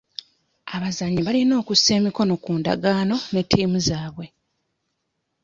Abazannyi 0.75 1.21
balina 1.27 1.53
okussa 1.61 1.91
emikono 1.99 2.33
ku 2.43 2.51
ndagaano 2.59 3.15
ne 3.31 3.41
ttiimu 3.47 3.77
zaabwe. 3.87 4.25